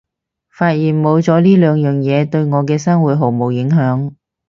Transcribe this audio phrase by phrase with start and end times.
[0.49, 4.15] 發現冇咗呢兩樣嘢對我嘅生活毫無影響